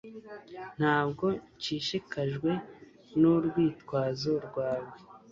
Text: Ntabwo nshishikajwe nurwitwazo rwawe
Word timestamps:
Ntabwo 0.79 1.25
nshishikajwe 1.57 2.51
nurwitwazo 3.19 4.33
rwawe 4.45 4.97